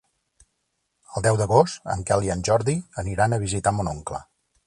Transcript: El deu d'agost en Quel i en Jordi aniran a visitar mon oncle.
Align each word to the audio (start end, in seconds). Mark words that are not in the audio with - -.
El 1.19 1.25
deu 1.25 1.37
d'agost 1.41 1.85
en 1.97 2.01
Quel 2.09 2.25
i 2.29 2.33
en 2.37 2.43
Jordi 2.51 2.77
aniran 3.05 3.35
a 3.37 3.41
visitar 3.47 3.77
mon 3.81 3.93
oncle. 3.95 4.23